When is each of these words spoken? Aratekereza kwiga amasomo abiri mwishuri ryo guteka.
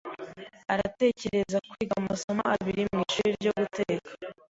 Aratekereza 0.73 1.57
kwiga 1.69 1.93
amasomo 2.01 2.43
abiri 2.53 2.81
mwishuri 2.93 3.29
ryo 3.39 3.51
guteka. 3.59 4.09